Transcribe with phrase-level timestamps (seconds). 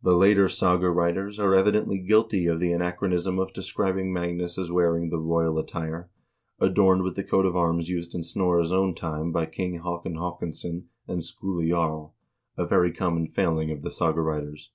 [0.00, 5.10] The later saga writers are evidently guilty of the anachronism of describing Magnus as wearing
[5.10, 6.08] the royal attire,
[6.60, 10.84] adorned with the coat of arms used in Snorre's own time by King Haakon Haakonsson
[11.08, 12.14] and Skule Jarl,
[12.56, 14.70] a very common failing of the saga writers.